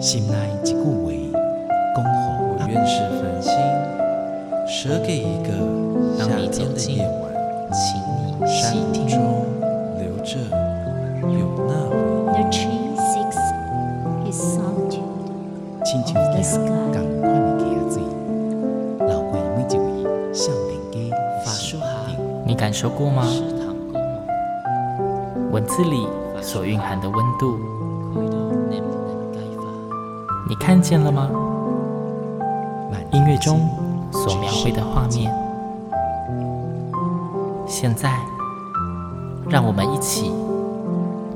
[0.00, 0.80] 心内一句话，
[1.94, 2.10] 恭候
[2.48, 3.52] 我愿是繁星，
[4.66, 5.52] 舍给一个
[6.16, 7.30] 夏天的夜晚，
[7.70, 8.72] 请你山
[9.06, 9.20] 中
[9.98, 10.40] 留着
[11.28, 12.32] 有那回忆。
[12.32, 13.36] The tree seeks
[14.24, 15.04] his solitude.
[15.84, 16.48] 亲像一样
[16.94, 17.62] 同款的溪
[17.92, 18.02] 水，
[19.06, 20.96] 流过每一位少年家
[21.44, 23.22] 法书行，你感受过吗？
[25.52, 26.06] 文字里
[26.40, 27.58] 所蕴含的温度，
[30.60, 31.30] 看见了吗？
[32.92, 33.66] 万音乐中
[34.12, 35.34] 所描绘的画面，
[37.66, 38.20] 现在，
[39.48, 40.30] 让我们一起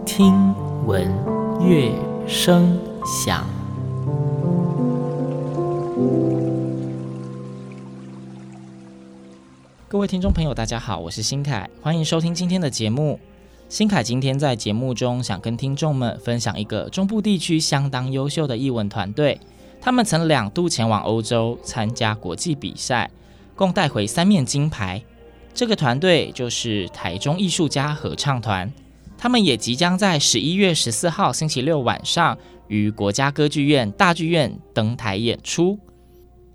[0.05, 0.55] 听
[0.87, 1.11] 闻
[1.59, 1.91] 乐
[2.29, 3.43] 声响。
[9.89, 13.19] 各位听众朋友，大家好，我是新凯，欢迎收听今天的节目。
[13.69, 19.41] 新凯今天在节目中想跟听众们分享一个中部地区相当优秀的艺文团队，
[19.81, 23.11] 他们曾两度前往欧洲参加国际比赛，
[23.57, 25.03] 共带回三面金牌。
[25.55, 28.73] 这个团队就是台中艺术家合唱团，
[29.19, 32.37] 他们也即将在十一月十四号星期六晚上
[32.69, 35.79] 于国家歌剧院大剧院登台演出。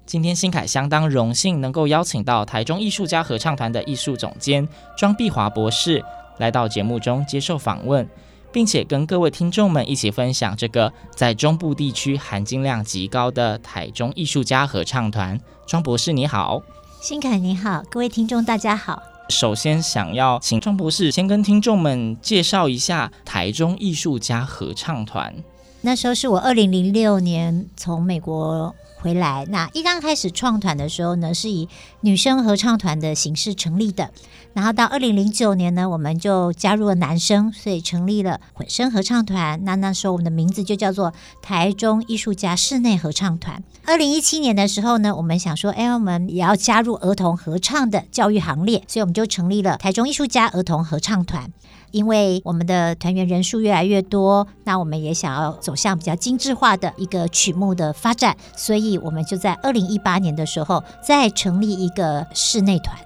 [0.06, 6.04] 今天新凯相当荣幸能够邀请到台中艺术家合唱团的艺术总监庄碧华博士
[6.40, 8.06] 来到节目中接受访问，
[8.52, 15.40] 并且跟各位听众们一起分享这个在中部地区含金量极高的台中艺术家合唱团。
[15.68, 16.62] 庄博士你好。
[17.02, 19.02] 新凯你好，各位听众大家好。
[19.30, 25.34] 首先，想要请庄博士先跟听众们介绍一下台中艺术家合唱团。
[25.82, 31.70] 那时候是我二零零六年从美国回来，那一刚开始创团的时候呢，是以
[32.02, 34.12] 女生合唱团的形式成立的。
[34.54, 39.64] 然后到二零零九年呢，我们就加入了男生，所以成立了混声合唱团。
[39.64, 43.64] 那那时候我们的名字就叫做台中艺术家室内合唱团。
[43.86, 51.52] 二零一七年的时候呢，我们想说，哎，我们也要加入儿童合唱的教育行列，所以我们就成立了台中艺术家儿童合唱团。
[51.92, 62.98] 因为我们的团员人数越来越多，那我们也想要走向比较精致化的一个曲目的发展，所以我们就在二零一八年的时候再成立一个室内团。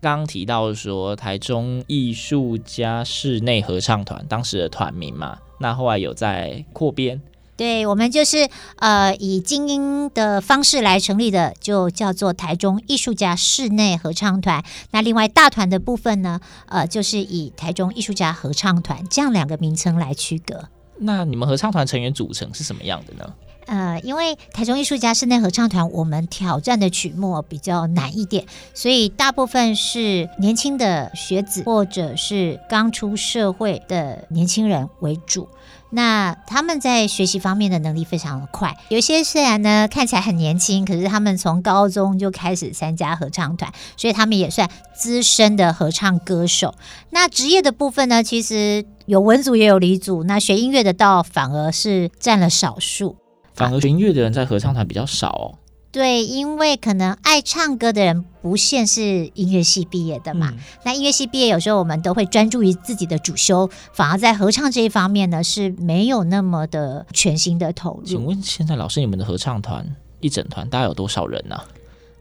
[0.00, 7.20] 刚刚提到说台中艺术家室内合唱团当时的团名嘛，那后来有在扩编。
[7.58, 14.62] 对，我们就是呃以精英的方式来成立的，就叫做台中艺术家室内合唱团。
[14.92, 20.68] 那另外大团的部分呢，呃，就是以台中艺术家合唱团这样两个名称来区隔。
[21.00, 23.34] 那你们合唱团成员组成是什么样的呢？
[23.66, 35.48] 呃，因为台中艺术家室内合唱团，我们挑战的曲目比较难一点，所以大部分是年轻的学子或者是刚出社会的年轻人为主。
[35.90, 46.74] 那他们在学习方面的能力非常的快，有些虽然呢看起来很年轻，可是他们从高中就开始参加合唱团，所以他们也算资深的合唱歌手。
[47.10, 53.16] 那职业的部分呢，其实有文组也有理组，那学音乐的倒反而是占了少数。
[53.54, 55.58] 反而学音乐的人在合唱团比较少哦。
[55.90, 60.50] 对，因为可能爱唱歌的人不限是音乐系毕业的嘛。
[60.52, 68.04] 嗯、那音乐系毕业有时候我们都会专注于自己的主修，反而在合唱这一方面呢是没有那么的全心的投入。
[68.04, 71.64] 请问现在老师，你们的合唱团一整团大概有多少人呢、啊？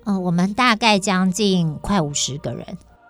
[0.05, 2.65] 嗯、呃，我们大概将近快五十个人。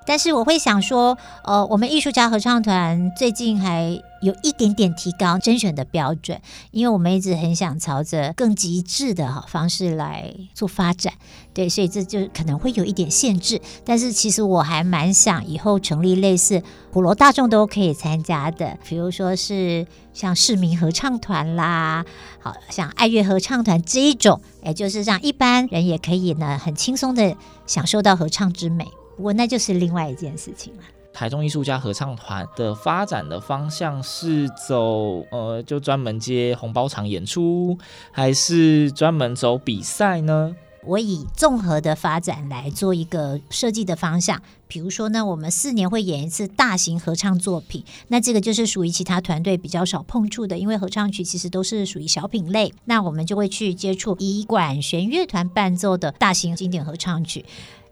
[0.08, 6.40] 但是我会想说，呃，我们艺术家合唱团最近还有一点点提高甄选的标准，
[6.72, 11.14] 因为我们一直很想朝着更极致的哈方式来做发展，
[11.54, 13.60] 对，所以这就可能会有一点限制。
[13.84, 16.64] 但是其实我还蛮想以后成立类似
[16.94, 22.06] 普罗大众都可以参加的，比如说是像市民合唱团啦，
[22.40, 27.36] 好像爱乐合唱团这一种，也就是让一般人也可以呢很轻松的
[27.66, 28.88] 享受到合唱之美。
[29.18, 30.84] 不过那就是另外一件事情了。
[31.12, 37.76] 台中艺术家合唱团的发展的方向是走呃，就专门接红包场演出，
[38.12, 40.56] 还是专门走比赛呢？
[40.86, 44.40] 我以综合的发展来做一个设计的方向。
[44.68, 57.44] 比如说呢，我们四年会演一次大型合唱作品，那这个就是属于其他团队比较少碰触的，因为合唱曲其实都是属于小品类，那我们就会去接触以管弦乐团伴奏的大型经典合唱曲。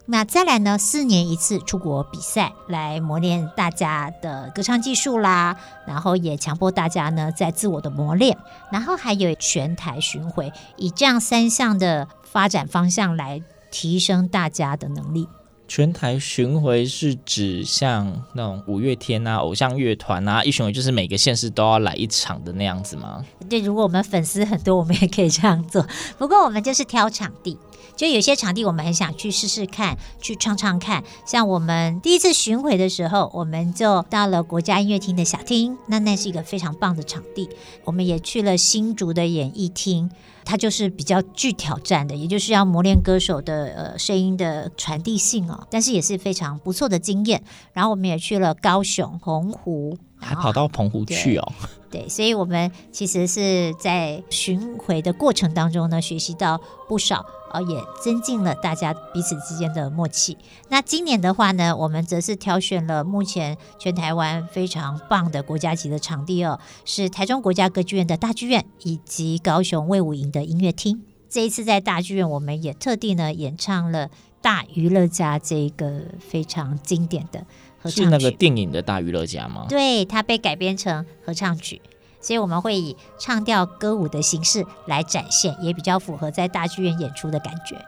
[0.08, 0.78] 那再来呢？
[0.78, 5.58] 四年一次出国比赛，来磨练大家的歌唱技术啦，
[5.88, 8.38] 然后也强迫大家呢在自我的磨练，
[8.72, 13.42] 然后还有全台巡回，以这样三项的发展方向来
[13.72, 15.28] 提升大家的能力。
[15.68, 23.26] 全台巡回是指像那种五月天啊、偶像乐团啊，一巡回就是每个县市都要来一场的那样子吗？
[23.50, 25.84] 对，如果我们粉丝很多，我们也可以这样做。
[26.20, 27.58] 不过我们就是挑场地，
[27.96, 31.04] 就有些场地我们很想去试试看，去唱唱看。
[31.26, 37.50] 像我们第一次巡回的时候，我们就到了国家音乐厅的小厅，那那是一个非常棒的场地。
[37.84, 40.10] 我们也去了新竹的演艺厅。
[40.48, 47.42] 它就是比较具挑战的，也就是要磨练歌手的呃声音的传递性哦，但是也是非常不错的经验。
[47.74, 51.52] 然后我们也去了高雄、澎湖，还跑到澎湖去哦。
[51.90, 57.26] 对，所以我们其实是在巡回的过程当中呢，学习到不少。
[57.62, 60.38] 也增进了大家彼此之间的默契。
[60.70, 71.02] 那今年的话呢，我们则是挑选了目前全台湾非常棒的国家级的场地哦，是台中国家歌剧院的大剧院以及高雄卫武营的音乐厅。
[71.30, 74.08] 这一次在大剧院，我们也特地呢演唱了
[74.42, 77.40] 《大娱乐家》这一个非常经典的
[77.80, 78.04] 合唱曲。
[78.04, 79.66] 是那个电影的大娱乐家吗？
[79.68, 81.82] 对，它被改编成合唱曲。
[82.26, 87.80] 所以我们会以唱调歌舞的形式来展现，也比较符合在大剧院演出的感觉。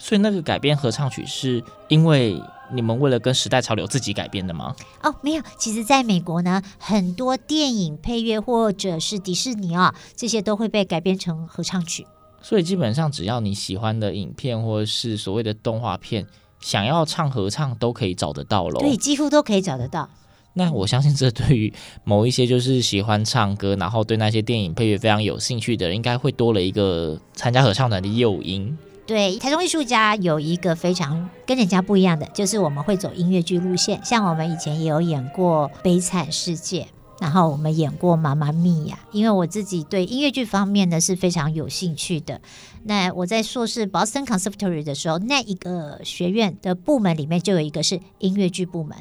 [0.00, 2.42] 所以那个改编合唱曲是因为
[2.72, 4.74] 你们为了跟时代潮流自己改编的吗？
[5.04, 12.04] 哦，没有，其实在美国呢，很多电影配乐或者是迪士尼啊，这些都会被改编成合唱曲。
[12.42, 16.26] 所以基本上只要你喜欢的影片或者是所谓的动画片，
[16.58, 18.80] 想要唱合唱都可以找得到喽。
[18.80, 20.10] 对，几乎都可以找得到。
[20.54, 21.72] 那我相信，这对于
[22.04, 28.76] 某一些就是喜欢唱歌，然后对那些电影配乐非常有兴趣的人，应该会多了一个参加合唱团的诱因。
[29.06, 34.00] 对，台中艺术家有一个非常跟人家不一样的，就是我们会走音乐剧路线。
[34.02, 36.82] 像我们以前也有演过《悲惨世界》，
[37.20, 38.98] 然后我们演过《妈妈咪呀》。
[39.12, 42.40] 因为我自己对音乐剧方面呢是非常有兴趣的。
[42.84, 48.96] 那我在硕士 Boston Conservatory 的时候，那一个学院的部门里面就有一个是音乐剧部门。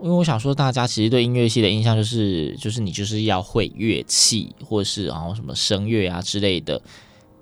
[0.00, 6.80] 因为我想说，大家其实对音乐系的印象就是，就是你就是要会乐器，或是然后什么声乐啊之类的。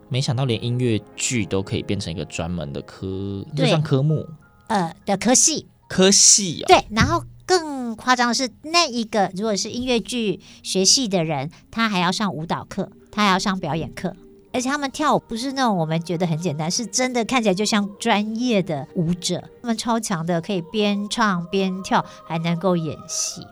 [0.09, 4.27] 没想到连音乐剧都可以变成一个专门的科，就算科目，
[4.69, 6.69] 呃的科系，科系啊、哦。
[6.69, 14.15] 对，然后更夸张的是，那一个如果是音乐剧学系的人，他还要上舞蹈课，他还要上表演课。
[14.53, 19.43] 而且他们跳舞不是那种我们觉得很简单，是真的看起来就像专业的舞者。
[19.63, 23.47] 他们超强的，可以边唱边跳，还能够演戏。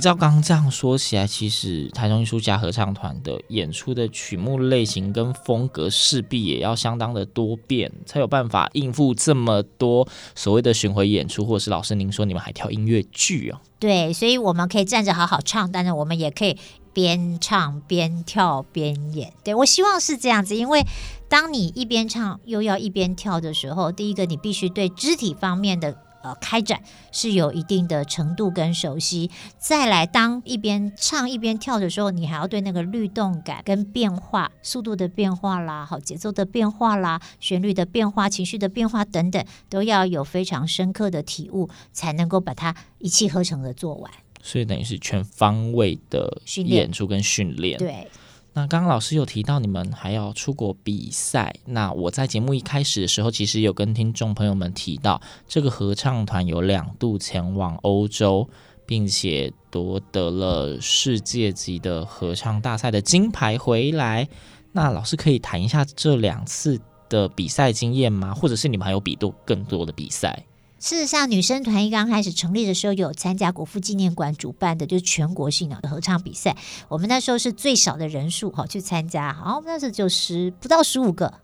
[0.00, 11.44] 照刚刚这样说起来，其实台中艺术家合唱团的演出的曲目类型跟风格势必也要相当的多变，才有办法应付这么多所谓的巡回演出。
[11.44, 13.60] 或者是老师您说你们还跳音乐剧哦？
[13.78, 16.58] 对，所以我们可以站着好好唱，但是我们也可以。
[16.94, 20.82] 边唱边跳边演，对，我希望是这样子，因为
[21.28, 26.80] 当你一边唱又要一边跳的时候，第一个你必须对肢体方面的呃开展
[27.10, 44.10] 是有一定的程度跟熟悉，再来当一边唱一边跳的时候，你还要对那个律动感跟变化、速度的变化啦、好节奏的变化啦、旋律的变化、情绪的变化等等，都要有非常深刻的体悟，才能够把它一气呵成的做完。
[44.44, 47.78] 所以等于是全方位的演出跟训练。
[47.78, 48.06] 对，
[48.52, 51.52] 那刚刚老师有提到你们还要出国比赛。
[51.64, 55.18] 那我在节目一开始的时候，其实有跟听众朋友们提到，
[55.48, 58.46] 这个合唱团有两度前往欧洲，
[58.84, 64.28] 并且夺得了世界级的合唱大赛的金牌回来。
[64.72, 68.34] 那老师可以谈一下这两次的比赛经验吗？
[68.34, 70.44] 或者是你们还有比多更多的比赛？
[70.84, 76.54] 事实上，女生团一刚开始成立的时候，有参加国父纪念馆主办的，就是全国性的合唱比赛。
[76.90, 81.40] 我们那时候是最少的人数哈去参加，好，那时候就十不到十五个，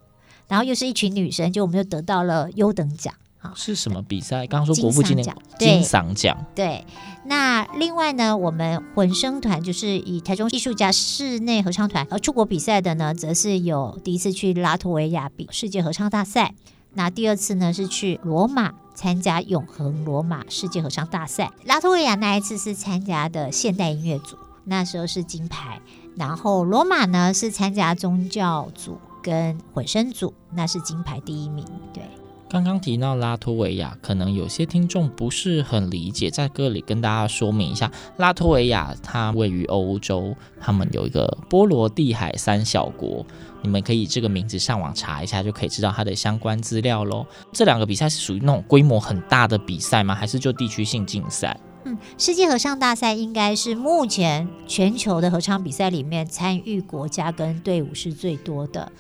[0.47, 3.15] 然后又是一群女生，就我们就得到了优等奖。
[3.55, 4.47] 是什么比赛？
[4.47, 6.37] 刚刚说国父纪念馆，金嗓奖。
[6.55, 6.85] 对，
[7.25, 16.55] 那另外呢，我们混声团就是以台中艺术家室内合唱团而出国比赛的呢，则是有第一次去拉脱维亚比世界合唱大赛。
[16.93, 21.51] 那第二次呢，是去罗马参加永恒罗马世界合唱大赛。
[21.65, 25.81] 拉脱维亚那一次是参加的现代音乐组，那时候是金牌。
[26.17, 31.65] 然后罗马呢是参加宗教组跟混声组，那是金牌第一名。
[31.95, 32.03] 对。
[32.51, 43.25] 刚刚提到拉脱维亚，可能有些听众不是很理解，在这里跟大家说明一下，拉脱维亚它位于欧洲，他们有一个波罗的海三小国，
[43.63, 47.25] 你们可以这个名字上网查一下，就可以知道它的相关资料喽。
[47.53, 50.13] 这两个比赛是属于那种规模很大的比赛吗？
[50.13, 51.57] 还是就地区性竞赛？
[51.85, 58.91] 嗯，世界合唱大赛应该是目前全球的合唱比赛里面参与国家跟队伍是最多的。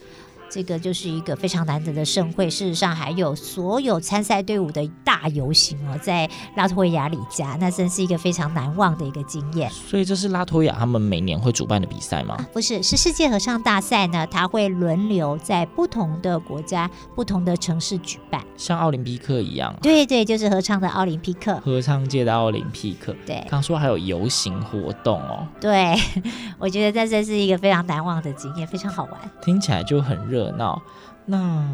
[0.51, 2.51] 这个就是一个非常难得的盛会。
[2.51, 9.71] 事实上，还有所有参赛队伍的大游行哦，在拉脱维亚里加，那真是一个非常难忘的一个经验。
[9.71, 12.35] 所以这是拉脱维亚他们每年会主办的比赛吗？
[12.35, 19.75] 啊，不是，是世界合唱大赛呢，它会轮流在不同的国家、不同的城市举办，像奥林匹克一样。
[19.81, 23.15] 对对，就是合唱的奥林匹克，合唱界的奥林匹克。
[23.25, 25.47] 对，刚说还有游行活动哦。
[25.61, 25.95] 对，
[26.59, 29.13] 我觉得这真是一个非常难忘的经验，非常好玩。
[29.43, 30.81] 听起来就很热热闹。
[31.27, 31.69] 那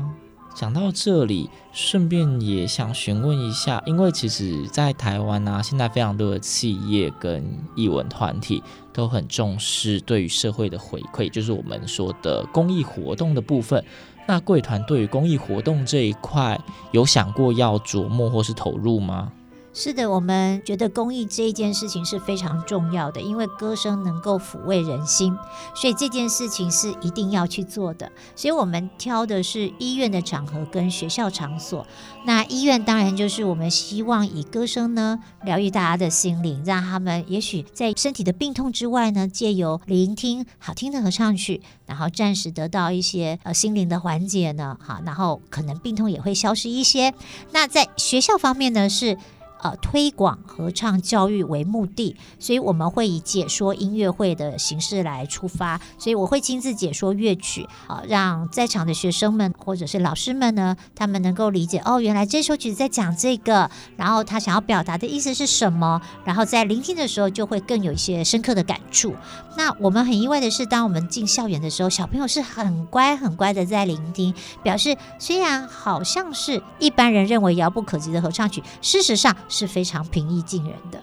[0.55, 7.45] 讲到这里，顺便也想询问一下，因为其实，在台湾啊，现在非常多的企业跟
[7.75, 13.85] 艺文团体都很重视对于社会的回馈，就是我们说的公益活动的部分。
[14.27, 16.59] 那贵团对于公益活动这一块，
[16.91, 19.33] 有想过要琢磨或是投入吗？
[19.79, 25.37] 是的，我们觉得公益这一件事情是非常重要的，因为歌声能够抚慰人心，
[25.75, 28.11] 所以这件事情是一定要去做的。
[28.35, 31.87] 所以我们挑的是医院的场合跟学校场所。
[32.25, 44.79] 那医院当然就是我们希望以歌声呢疗愈大家的心灵，让他们也许在身体的病痛之外呢，借由聆听好听的合唱曲，然后暂时得到一些呃心灵的缓解呢。
[44.81, 47.13] 好，然后可能病痛也会消失一些。
[47.53, 49.19] 那在学校方面呢是。
[49.67, 55.81] 呃，推广合唱教育为目的，所以我们会以解说音乐会的形式来出发。
[55.99, 69.17] 所以我会亲自解说乐曲，啊、让在场的学生们或者是老师们呢，他们能够理解哦，原来这首曲子在讲这个，然后他想要表达的意思是什么，然后在聆听的时候就会更有一些深刻的感触。
[69.57, 74.33] 那我们很意外的是，当我们进校园的时候，小朋友是很乖很乖的在聆听，
[74.63, 79.35] 表示虽然好像是一般人认为遥不可及的合唱曲，事实上。
[79.57, 81.03] 是非常平易近人的。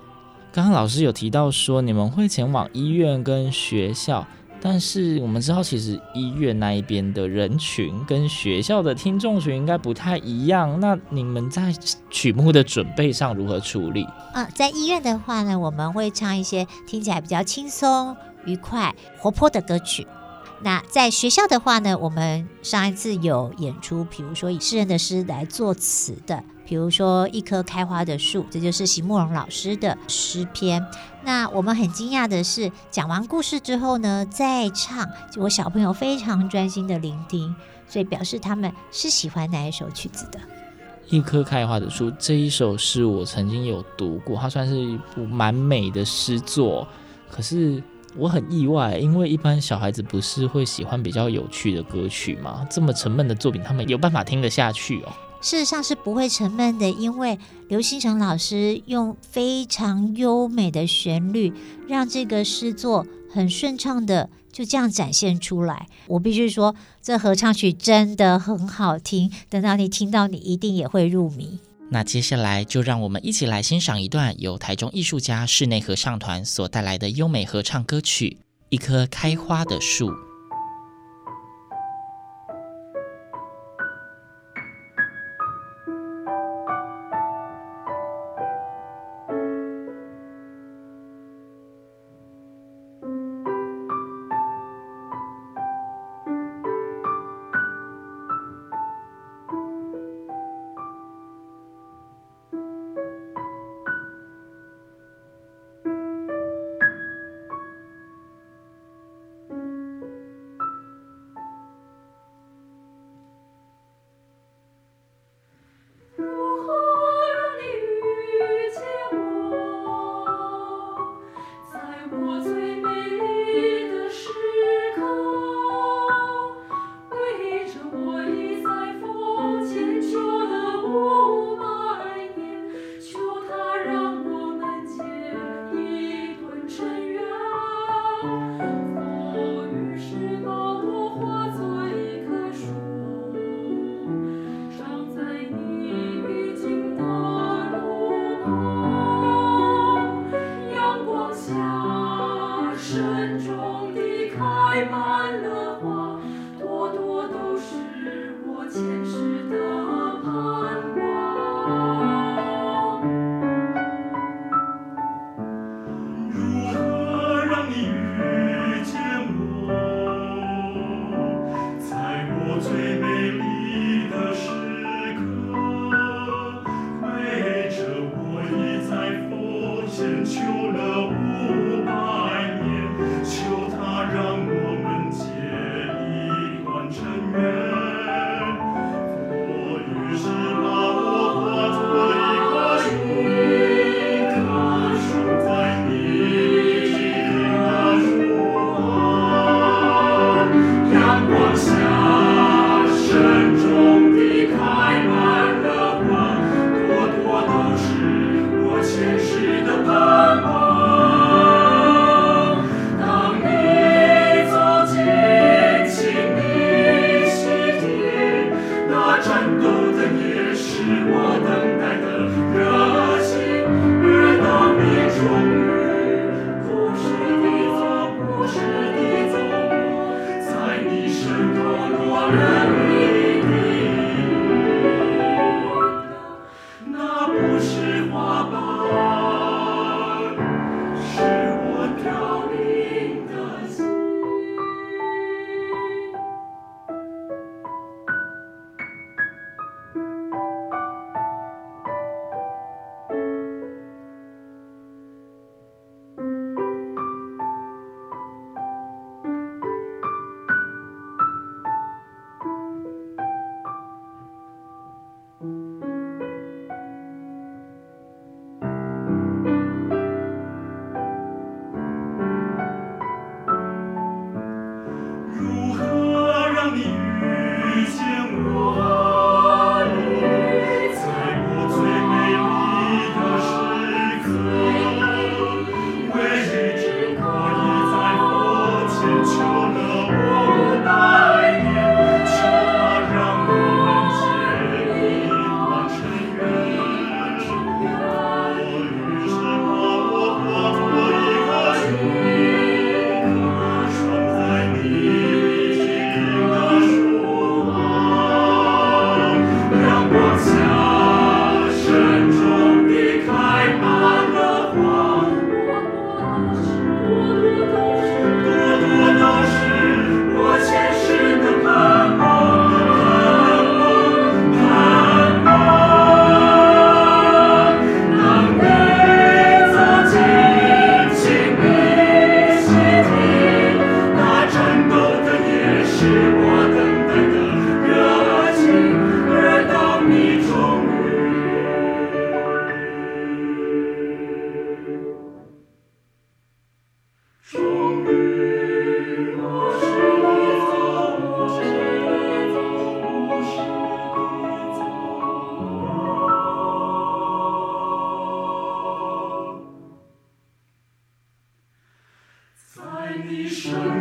[0.51, 4.23] 刚刚老师有提到说你们会前往医院跟学校，
[4.61, 10.79] 但是我们知道其实医院那一边的人群跟学校的听众群应该不太一样。
[10.79, 11.73] 那你们在
[12.11, 14.05] 曲目的准备上如何处理？
[14.33, 20.05] 啊，在医院的话呢，我们会唱一些听起来比较轻松、愉快、活泼的歌曲。
[20.61, 26.43] 那在学校的话呢，我们上一次有演出，比如说以诗人的诗来作词的。
[26.65, 30.85] 比如说一棵开花的树，这就是席慕蓉老师的诗篇。
[31.23, 37.55] 那我们很惊讶的是，讲完故事之后呢，再唱，就我小朋友非常专心的聆听，
[37.87, 40.39] 所以表示他们是喜欢哪一首曲子的。
[41.09, 46.87] 一棵开花的树这一首诗我曾经有读过，它算是一部蛮美的诗作。
[47.29, 47.83] 可是
[48.15, 52.65] 我很意外，因为一般小孩子不是会喜欢比较有趣的歌曲吗？
[52.71, 55.11] 这么沉闷的作品，他们有办法听得下去哦。
[55.43, 61.51] 事实上是不会沉闷的，因为刘新成老师用非常优美的旋律，
[61.85, 65.87] 让这个诗作很顺畅的就这样展现出来。
[66.07, 71.59] 我必须说，这合唱曲真的很好听，等到你听到，你一定也会入迷。
[71.89, 78.37] 那接下来就让我们一起来欣赏一段由台中艺术家室内合唱团所带来的优美合唱歌曲
[78.69, 80.09] 《一棵开花的树》。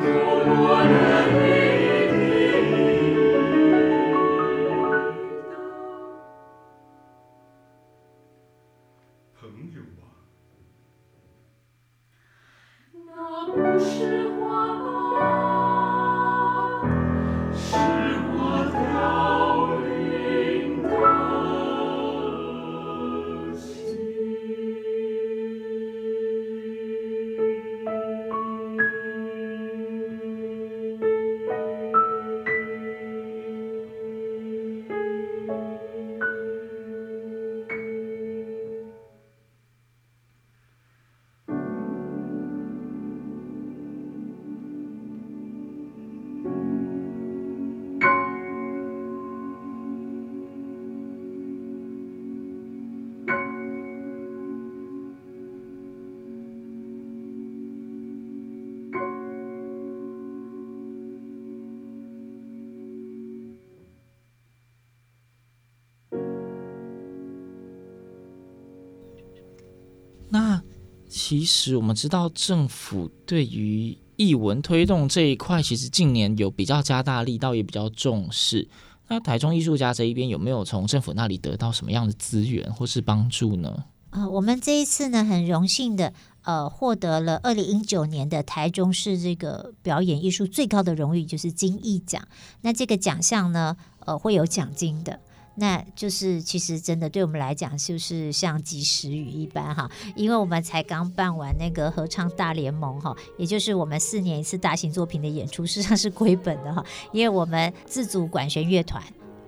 [0.05, 1.52] 那
[71.25, 78.67] 其实我们知道，政府对于艺文推动这一块，其实近年有比较加大力道，也比较重视。
[79.07, 83.85] 那台中艺术家这一边有没有从政府那里得到什么样的资源或是帮助呢？
[84.11, 92.27] 啊、呃，我们这一次呢，很荣幸的，呃，获得了二零一九年的台中市这个表演艺术最高的荣誉，就是金艺奖。
[92.63, 95.21] 那这个奖项呢，呃，会有奖金的。
[95.55, 109.03] 那就是其实真的对我们来讲，就是像及时雨一般哈，因为我们才刚办完那个合唱大联盟哈，也就是我们四年一次大型作品的演出，实际上是亏本的哈，因为我们自主管弦乐团。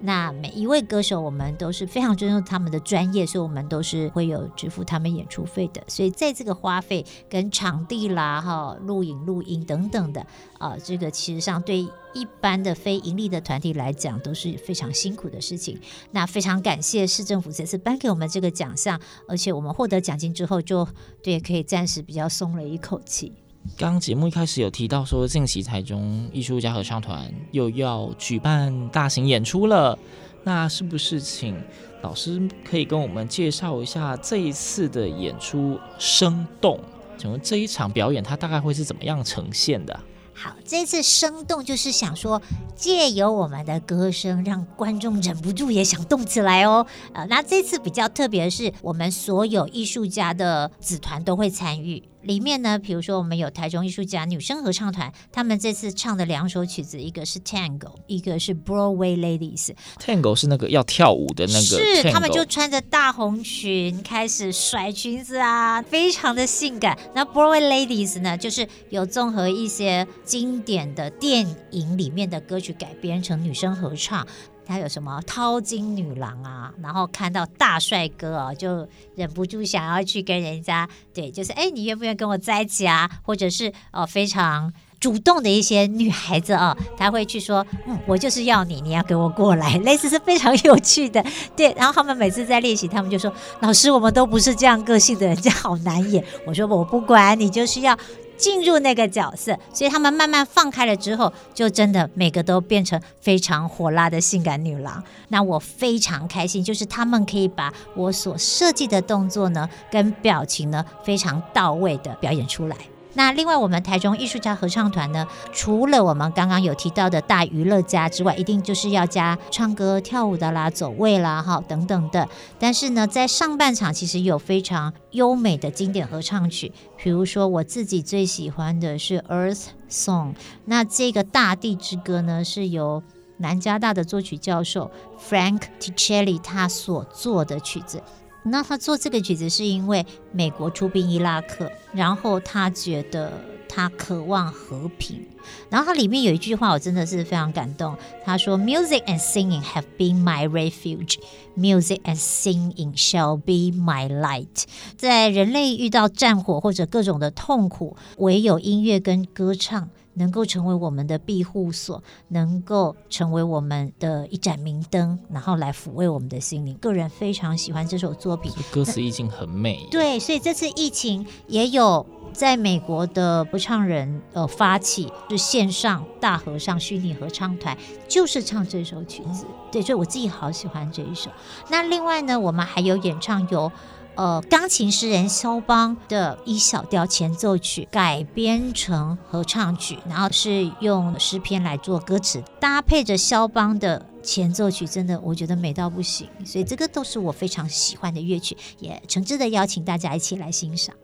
[0.05, 5.83] 那每一位歌手，我们都是非常尊重他们的专业，所以我们都是会有支付他们演出费的。
[5.89, 10.27] 所以在这个花费跟场地啦、哈录影、录音等等的
[10.59, 11.79] 啊，这个其实上对
[12.13, 15.81] 一般的非盈利的团体来讲都是非常辛苦的事情。
[16.11, 20.87] 那非常感谢市政府这次颁给我们这个奖项，而且我们获得奖金之后就，
[21.23, 23.33] 对可以暂时比较松了一口气。
[23.77, 29.99] 刚刚节目一开始有提到说，近期台中艺术家合唱团又要举办大型演出了，
[30.45, 31.61] 那是不是请
[32.03, 36.79] 老师可以跟我们介绍一下这一次的演出生动？
[37.19, 39.99] 请问这一场表演它大概会是怎么样呈现的？
[40.35, 42.41] 好，这次生动就是想说，
[42.77, 46.87] 借由我们的歌声，让观众忍不住也想动起来哦。
[47.13, 52.03] 呃，那这次比较特别的是，我们所有艺术家的子团都会参与。
[52.25, 59.71] 里面呢，比如说我们有台中艺术家女生合唱团，他们这次唱的两首曲子，一个是 Tango，一个是 Broadway Ladies。
[59.99, 66.99] Tango 是那个要跳舞的那个，是他们就穿着大红裙开始甩裙子啊，非常的性感。
[67.15, 74.27] 那 Broadway Ladies 呢，就是有综合一些经典的电影里面的歌曲改编成女生合唱。
[74.67, 83.11] 他有什么淘金女郎啊，然后看到大帅哥啊，就忍不住想要去跟人家，对，就是哎，你愿不愿意跟我在一起啊？
[83.23, 91.25] 或者是哦，非常主动的一些女孩子啊，她会去说，嗯，我就是要你，你要给我过来， 类似是非常有趣的，
[91.55, 91.73] 对。
[91.77, 96.25] 然后他们每次在练习，他们就说，老师，我们都不是这样个性的人，这样好难演。
[96.47, 97.97] 我说我不管你，就是要。
[98.37, 105.03] 进入那个角色，所以他们慢慢放开了之后，就真的每个都变成非常火辣的性感女郎。
[105.29, 112.77] 那我非常开心，就是他们可以把我所设计的动作呢，跟表情呢，非常到位的表演出来。
[113.15, 122.29] 那另外，我们台中艺术家合唱团呢，除了我们刚刚有提到的大娱乐家之外，一定就是要加唱歌、跳舞的啦、走位啦，哈等等的。
[122.59, 130.33] 但是呢，在上半场其实有非常优美的经典合唱曲，比如说我自己最喜欢的是《Earth Song》。
[130.65, 133.03] 那这个大地之歌呢，是由
[133.37, 134.91] 南加大的作曲教授
[135.29, 138.03] Frank Tichelli 他所做的曲子。
[138.45, 143.33] 那他做这个曲子是因为美国出兵伊拉克，然后他觉得
[143.69, 145.27] 他渴望和平，
[145.71, 151.17] 然后他里面有一句话我真的是非常感动，他说：“Music and singing have been my refuge,
[151.57, 154.65] music and singing shall be my light。”
[154.97, 159.89] 在人类遇到战火或者各种的痛苦，唯有音乐跟歌唱。
[160.15, 166.75] 能够成为我们的庇护所，能够成为我们的一盏明灯，然后来抚慰我们的心灵。
[166.79, 169.87] 个人非常喜欢这首作品，歌词意境很美。
[169.91, 177.77] 对，所以这次疫情也有在美国的不唱人呃发起，就线上大合唱虚拟合唱团，
[178.09, 179.45] 就是唱这首曲子。
[179.71, 181.31] 对，所以我自己好喜欢这一首。
[181.69, 183.71] 那另外呢，我们还有演唱有。
[184.17, 196.29] 呃，钢琴诗人肖邦的一小调前奏曲改编成合唱曲，然后是用诗篇来做歌词，搭配着肖邦的前奏曲，真的我觉得美到不行。
[196.45, 200.95] 所以这个都是我非常喜欢的乐曲，也诚挚的邀请大家一起来欣赏。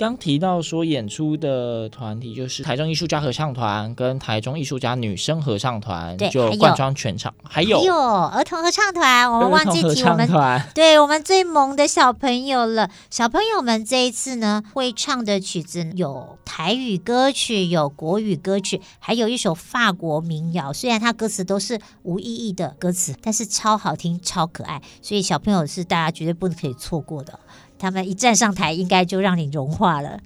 [0.00, 7.34] 刚提到说演出的团体就是台中艺术家合唱团跟台中艺术家女生合唱团，对，就贯穿全场。
[7.44, 10.26] 还有，还有儿童合唱团，我们忘记提我们，
[10.74, 12.88] 对我们最萌的小朋友了。
[13.10, 20.72] 小朋友们这一次呢，会唱的曲子有台语歌曲，有国语歌曲，还有一首法国民谣。
[20.72, 27.38] 虽然它歌词都是无意义的歌词，但是超好听、超可爱，所以小朋友是大家绝对不可以错过的。
[27.80, 30.20] 他们一站上台，应该就让你融化了。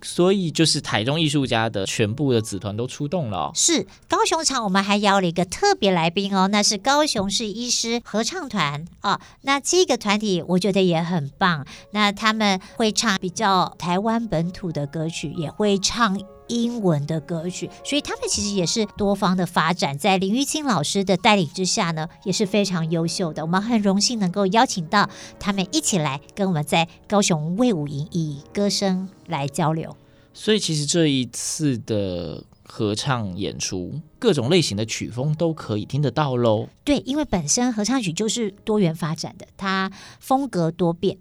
[0.00, 3.50] 所以就是台中艺术家的全部的子团都出动了哦。
[3.52, 9.18] 是高雄场，我们还邀了一个特别来宾哦，那是高雄市医师合唱团哦。
[9.42, 16.16] 那这个团体我觉得也很棒，那他们会唱比较台湾本土的歌曲，也会唱。
[16.48, 23.42] 英文的歌曲，所以他们其实也是多方的发展，在林玉清老师的带领之下呢，也是非常优秀的。
[23.42, 25.08] 我们很荣幸能够邀请到
[25.38, 29.96] 他们一起来跟我们在高雄卫武营以歌声来交流。
[30.34, 36.68] 所以其实这一次的合唱演出，各种类型的曲风都可以听得到喽。
[36.84, 41.18] 对，因为本身合唱曲就是多元发展的，它风格多变。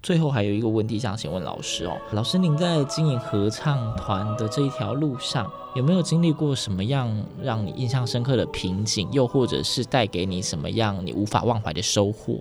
[0.00, 7.10] 最后还有一个问题想请问老师哦，老师您在经营合唱团的这一条路上，有没有经历过什么样
[7.42, 12.40] 让你印象深刻的瓶颈，又或者是带给你什么样你无法忘怀的收获？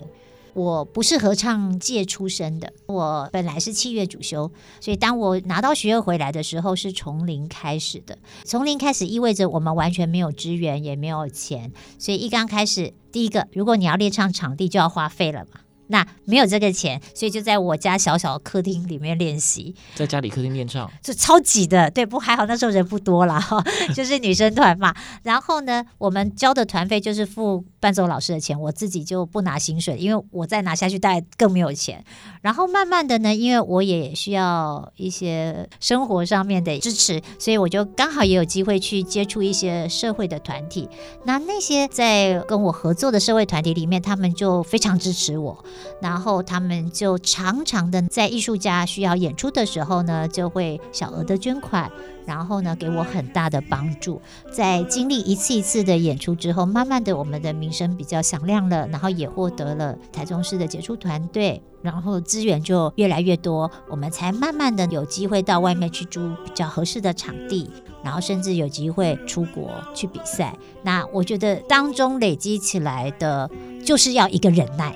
[0.54, 8.18] 我不是合唱界出身的，我本来是器乐主修，所以当我拿到学业回来的时候，是从零开始的。
[8.44, 15.62] 从零开始意味着我们完全没有资源，也没有钱，所以一刚开始，第一个，如果你要练唱场地，就要花费了嘛。
[15.88, 21.90] 那没有这个钱，所以就在我家小小的客厅里面练习，在家里客厅练唱，就超挤的。
[21.92, 23.64] 对，不还好那时候人不多啦，哈，
[23.96, 24.94] 就是女生团嘛。
[25.24, 32.04] 然后呢，我们交的团费就是付伴奏老师的钱，我自己就不拿薪水，因为我再拿下去大概更没有钱。
[32.42, 40.90] 然后慢慢的呢，因为我也需要一些生活上面的支持，所以我就刚好也有机会去接触一些社会的团体。
[41.24, 45.64] 那那些在跟我合作的社会团体里面，他们就非常支持我。
[46.02, 51.92] 然后他们就常常的在艺术家需要演出的时候呢，就会小额的捐款，
[52.26, 54.22] 然后呢给我很大的帮助。
[54.52, 67.70] 在经历一次一次的演出之后，慢慢的我们的名声比较响亮了，然后也获得了台中市的杰出团队，然后资源就越来越多，我们才慢慢的有机会到外面去租比较合适的场地，
[68.04, 70.56] 然后甚至有机会出国去比赛。
[70.84, 73.50] 那我觉得当中累积起来的，
[73.84, 74.96] 就是要一个忍耐。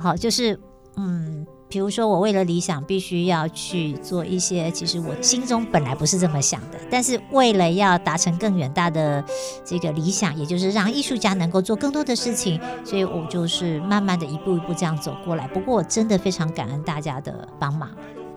[0.00, 0.58] 好，就是
[0.96, 9.22] 嗯，比如说我为了理想，必须要去做一些，其实我心中本来不是这么想的，但是为了要达成更远大的
[9.64, 15.46] 这个理想，也就是让艺术家能够做更多的事情，所以我就是慢慢的一步一步这样走过来。
[15.48, 17.90] 不过我真的非常感恩大家的帮忙。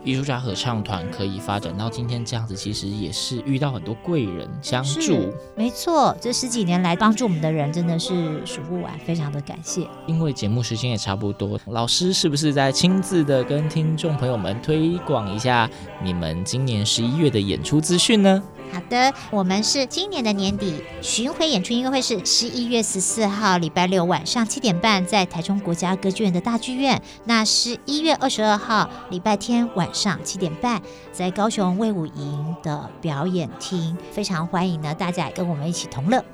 [0.04, 5.34] 艺术家合唱团可以发展到今天这样子，其实也是遇到很多贵人相助。
[5.56, 9.88] 没错，这十几年来帮助我们的人真的是数不完，非常的感谢。
[10.06, 15.70] 因为节目时间也差不多，老师是不是在亲自的跟听众朋友们推广一下
[16.04, 18.44] 你们今年十一月的演出资讯呢？
[18.74, 27.00] 好的，我们是今年的年底巡回演出，音乐会是十一月十四号礼拜六晚上七点半，在台中国家歌剧院的大剧院。
[27.26, 30.82] 那十一月二十二号礼拜天晚上七点半，
[31.12, 36.26] 在高雄卫武营的表演厅，非常欢迎呢，大家跟我们一起同乐。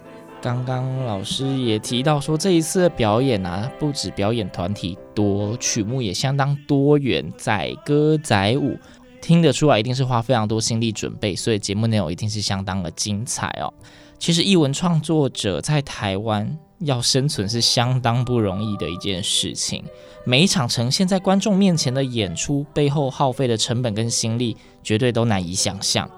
[0.41, 8.77] 刚刚老师也提到说，这一次的表演啊，不止表演团体多，曲目也相当多元，载歌载舞。
[9.21, 13.73] 听得出来，一定是花非常多心力准备，所以节目内容一定是相当的精彩哦。
[14.17, 19.83] 其实译文创作者在台湾要生存是相当不容易的一件事情。
[20.25, 26.09] 每一场呈现在观众面前的演出背后耗费的成本跟心力，绝对都难以想象。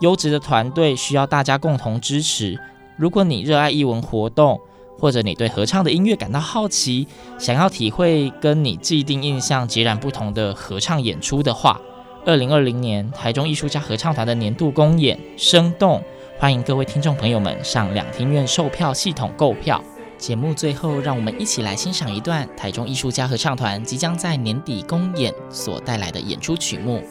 [0.00, 2.58] 优质的团队需要大家共同支持。
[2.96, 4.60] 如果你热爱译文活动，
[4.98, 7.08] 或者你对合唱的音乐感到好奇，
[7.38, 11.80] 想要体会跟你既定印象截然不同的合唱演出的话，
[12.26, 16.02] 二零二零年台中艺术家合唱团的年度公演生动
[16.38, 19.82] 欢迎各位听众朋友们上两厅院售票系统购票。
[20.18, 27.02] 节目最后让我们一起来欣赏一段台中艺术家合唱团即将在年底公演所带来的演出曲目。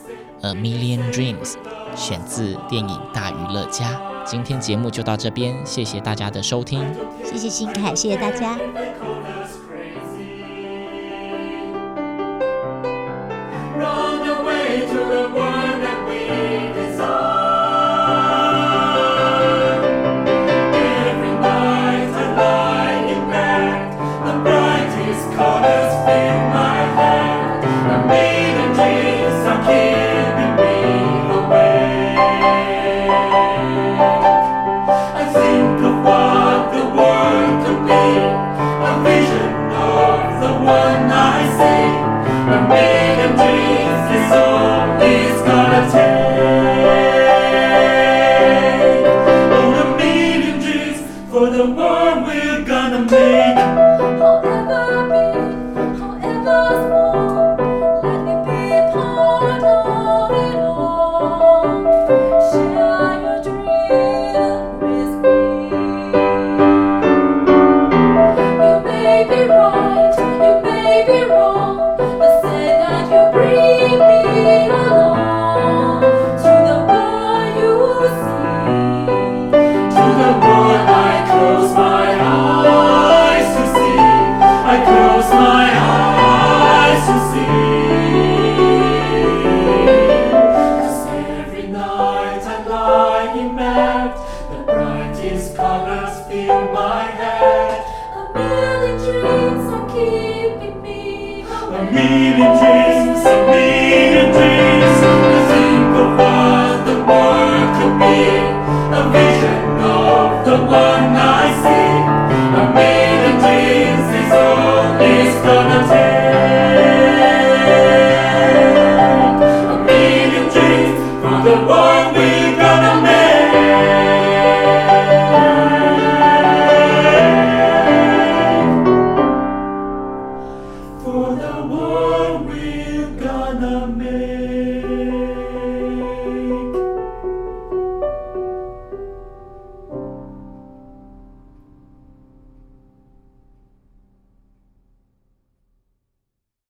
[0.42, 1.56] a million dreams
[1.96, 4.00] 选自电影大娱乐家。
[4.26, 6.86] 今天节目就到这边谢谢大家的收听。
[7.26, 8.58] 谢谢新凯谢谢大家。
[14.78, 15.59] to the world.